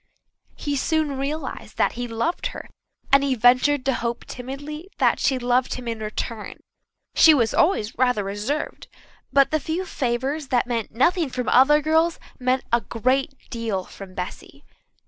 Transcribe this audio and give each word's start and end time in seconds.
He 0.55 0.75
soon 0.75 1.15
realized 1.19 1.77
that 1.77 1.91
he 1.91 2.07
loved 2.07 2.47
her, 2.47 2.67
and 3.11 3.23
he 3.23 3.35
ventured 3.35 3.85
to 3.85 3.93
hope 3.93 4.25
timidly 4.25 4.89
that 4.97 5.19
she 5.19 5.37
loved 5.37 5.75
him 5.75 5.87
in 5.87 5.99
return. 5.99 6.61
She 7.13 7.35
was 7.35 7.53
always 7.53 7.95
rather 7.95 8.23
reserved, 8.23 8.87
but 9.31 9.51
the 9.51 9.59
few 9.59 9.85
favours 9.85 10.47
that 10.47 10.65
meant 10.65 10.89
nothing 10.89 11.29
from 11.29 11.47
other 11.49 11.83
girls 11.83 12.19
meant 12.39 12.63
a 12.73 12.81
great 12.81 13.33
deal 13.51 13.83
from 13.83 14.15
Bessy. 14.15 14.65